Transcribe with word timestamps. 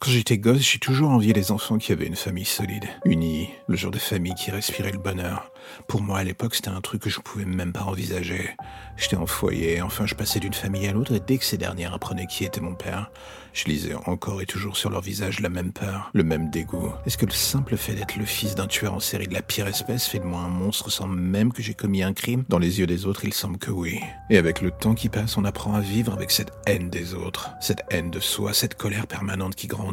Quand 0.00 0.12
j'étais 0.12 0.38
gosse, 0.38 0.62
j'ai 0.62 0.78
toujours 0.78 1.10
envié 1.10 1.34
les 1.34 1.52
enfants 1.52 1.76
qui 1.76 1.92
avaient 1.92 2.06
une 2.06 2.16
famille 2.16 2.46
solide, 2.46 2.86
unie, 3.04 3.50
le 3.68 3.76
genre 3.76 3.90
de 3.90 3.98
famille 3.98 4.34
qui 4.34 4.50
respirait 4.50 4.92
le 4.92 4.98
bonheur. 4.98 5.52
Pour 5.88 6.00
moi, 6.00 6.20
à 6.20 6.24
l'époque, 6.24 6.54
c'était 6.54 6.70
un 6.70 6.80
truc 6.80 7.02
que 7.02 7.10
je 7.10 7.20
pouvais 7.20 7.44
même 7.44 7.74
pas 7.74 7.82
envisager. 7.82 8.56
J'étais 8.96 9.16
en 9.16 9.26
foyer, 9.26 9.82
enfin, 9.82 10.06
je 10.06 10.14
passais 10.14 10.40
d'une 10.40 10.54
famille 10.54 10.86
à 10.86 10.92
l'autre, 10.92 11.12
et 11.12 11.20
dès 11.20 11.36
que 11.36 11.44
ces 11.44 11.58
dernières 11.58 11.92
apprenaient 11.92 12.26
qui 12.26 12.46
était 12.46 12.62
mon 12.62 12.74
père, 12.74 13.10
je 13.52 13.64
lisais 13.64 13.94
encore 14.06 14.40
et 14.40 14.46
toujours 14.46 14.76
sur 14.76 14.88
leur 14.88 15.02
visage 15.02 15.40
la 15.40 15.50
même 15.50 15.72
peur, 15.72 16.10
le 16.14 16.22
même 16.22 16.50
dégoût. 16.50 16.92
Est-ce 17.04 17.18
que 17.18 17.26
le 17.26 17.32
simple 17.32 17.76
fait 17.76 17.94
d'être 17.94 18.16
le 18.16 18.24
fils 18.24 18.54
d'un 18.54 18.68
tueur 18.68 18.94
en 18.94 19.00
série 19.00 19.26
de 19.26 19.34
la 19.34 19.42
pire 19.42 19.66
espèce 19.66 20.06
fait 20.06 20.20
de 20.20 20.24
moi 20.24 20.40
un 20.40 20.48
monstre 20.48 20.90
sans 20.90 21.08
même 21.08 21.52
que 21.52 21.62
j'ai 21.62 21.74
commis 21.74 22.02
un 22.02 22.14
crime? 22.14 22.44
Dans 22.48 22.58
les 22.58 22.78
yeux 22.78 22.86
des 22.86 23.04
autres, 23.04 23.24
il 23.24 23.34
semble 23.34 23.58
que 23.58 23.70
oui. 23.70 24.00
Et 24.30 24.38
avec 24.38 24.62
le 24.62 24.70
temps 24.70 24.94
qui 24.94 25.10
passe, 25.10 25.36
on 25.36 25.44
apprend 25.44 25.74
à 25.74 25.80
vivre 25.80 26.14
avec 26.14 26.30
cette 26.30 26.52
haine 26.66 26.88
des 26.88 27.12
autres, 27.12 27.50
cette 27.60 27.82
haine 27.90 28.10
de 28.10 28.20
soi, 28.20 28.54
cette 28.54 28.76
colère 28.76 29.06
permanente 29.06 29.56
qui 29.56 29.66
grandit. 29.66 29.89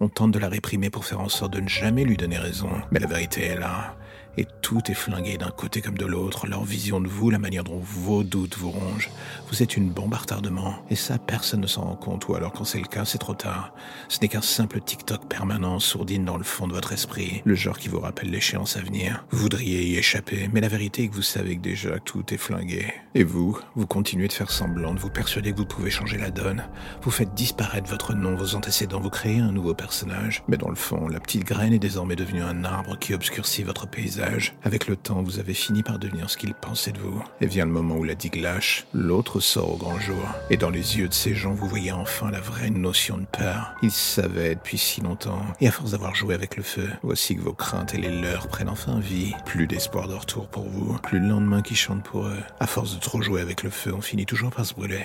On 0.00 0.08
tente 0.08 0.32
de 0.32 0.38
la 0.38 0.48
réprimer 0.48 0.90
pour 0.90 1.04
faire 1.04 1.20
en 1.20 1.28
sorte 1.28 1.52
de 1.52 1.60
ne 1.60 1.68
jamais 1.68 2.04
lui 2.04 2.16
donner 2.16 2.38
raison. 2.38 2.70
Mais 2.90 3.00
la 3.00 3.06
vérité 3.06 3.42
est 3.42 3.58
là 3.58 3.96
et 4.36 4.46
tout 4.62 4.80
est 4.90 4.94
flingué 4.94 5.36
d'un 5.36 5.50
côté 5.50 5.80
comme 5.80 5.98
de 5.98 6.06
l'autre, 6.06 6.46
leur 6.46 6.64
vision 6.64 7.00
de 7.00 7.08
vous, 7.08 7.30
la 7.30 7.38
manière 7.38 7.64
dont 7.64 7.78
vos 7.78 8.22
doutes 8.22 8.56
vous 8.56 8.70
rongent. 8.70 9.10
Vous 9.50 9.62
êtes 9.62 9.76
une 9.76 9.90
bombe 9.90 10.14
à 10.14 10.18
retardement, 10.18 10.76
et 10.90 10.96
ça, 10.96 11.18
personne 11.18 11.60
ne 11.60 11.66
s'en 11.66 11.82
rend 11.82 11.96
compte, 11.96 12.28
ou 12.28 12.34
alors 12.34 12.52
quand 12.52 12.64
c'est 12.64 12.78
le 12.78 12.86
cas, 12.86 13.04
c'est 13.04 13.18
trop 13.18 13.34
tard. 13.34 13.74
Ce 14.08 14.18
n'est 14.20 14.28
qu'un 14.28 14.42
simple 14.42 14.80
TikTok 14.80 15.26
permanent, 15.26 15.78
sourdine 15.80 16.24
dans 16.24 16.36
le 16.36 16.44
fond 16.44 16.68
de 16.68 16.72
votre 16.72 16.92
esprit, 16.92 17.42
le 17.44 17.54
genre 17.54 17.78
qui 17.78 17.88
vous 17.88 18.00
rappelle 18.00 18.30
l'échéance 18.30 18.76
à 18.76 18.80
venir. 18.80 19.24
Vous 19.30 19.38
voudriez 19.38 19.84
y 19.84 19.96
échapper, 19.96 20.48
mais 20.52 20.60
la 20.60 20.68
vérité 20.68 21.04
est 21.04 21.08
que 21.08 21.14
vous 21.14 21.22
savez 21.22 21.56
que 21.56 21.62
déjà 21.62 21.98
tout 21.98 22.32
est 22.32 22.38
flingué. 22.38 22.86
Et 23.14 23.24
vous, 23.24 23.58
vous 23.74 23.86
continuez 23.86 24.28
de 24.28 24.32
faire 24.32 24.50
semblant, 24.50 24.94
de 24.94 25.00
vous 25.00 25.10
persuader 25.10 25.52
que 25.52 25.58
vous 25.58 25.66
pouvez 25.66 25.90
changer 25.90 26.18
la 26.18 26.30
donne. 26.30 26.64
Vous 27.02 27.10
faites 27.10 27.34
disparaître 27.34 27.90
votre 27.90 28.14
nom, 28.14 28.36
vos 28.36 28.54
antécédents, 28.54 29.00
vous 29.00 29.10
créez 29.10 29.40
un 29.40 29.52
nouveau 29.52 29.74
personnage. 29.74 30.44
Mais 30.46 30.56
dans 30.56 30.68
le 30.68 30.76
fond, 30.76 31.08
la 31.08 31.20
petite 31.20 31.44
graine 31.44 31.72
est 31.72 31.78
désormais 31.78 32.16
devenue 32.16 32.42
un 32.42 32.64
arbre 32.64 32.98
qui 32.98 33.14
obscurcit 33.14 33.64
votre 33.64 33.88
paysage 33.88 34.19
avec 34.64 34.86
le 34.86 34.96
temps, 34.96 35.22
vous 35.22 35.38
avez 35.38 35.54
fini 35.54 35.82
par 35.82 35.98
devenir 35.98 36.28
ce 36.28 36.36
qu'il 36.36 36.54
pensait 36.54 36.92
de 36.92 36.98
vous. 36.98 37.22
Et 37.40 37.46
vient 37.46 37.64
le 37.64 37.72
moment 37.72 37.96
où 37.96 38.04
la 38.04 38.14
digue 38.14 38.36
lâche, 38.36 38.86
l'autre 38.92 39.40
sort 39.40 39.74
au 39.74 39.76
grand 39.76 39.98
jour. 39.98 40.22
Et 40.50 40.56
dans 40.56 40.70
les 40.70 40.98
yeux 40.98 41.08
de 41.08 41.14
ces 41.14 41.34
gens, 41.34 41.52
vous 41.52 41.68
voyez 41.68 41.92
enfin 41.92 42.30
la 42.30 42.40
vraie 42.40 42.70
notion 42.70 43.18
de 43.18 43.26
peur. 43.26 43.74
Ils 43.82 43.90
savaient 43.90 44.54
depuis 44.54 44.78
si 44.78 45.00
longtemps. 45.00 45.42
Et 45.60 45.68
à 45.68 45.72
force 45.72 45.92
d'avoir 45.92 46.14
joué 46.14 46.34
avec 46.34 46.56
le 46.56 46.62
feu, 46.62 46.88
voici 47.02 47.36
que 47.36 47.40
vos 47.40 47.54
craintes 47.54 47.94
et 47.94 47.98
les 47.98 48.20
leurs 48.20 48.48
prennent 48.48 48.68
enfin 48.68 49.00
vie. 49.00 49.34
Plus 49.46 49.66
d'espoir 49.66 50.08
de 50.08 50.14
retour 50.14 50.48
pour 50.48 50.68
vous, 50.68 50.98
plus 50.98 51.18
le 51.18 51.28
lendemain 51.28 51.62
qui 51.62 51.74
chante 51.74 52.02
pour 52.02 52.26
eux. 52.26 52.42
À 52.58 52.66
force 52.66 52.94
de 52.94 53.00
trop 53.00 53.22
jouer 53.22 53.40
avec 53.40 53.62
le 53.62 53.70
feu, 53.70 53.92
on 53.94 54.00
finit 54.00 54.26
toujours 54.26 54.50
par 54.50 54.66
se 54.66 54.74
brûler. 54.74 55.04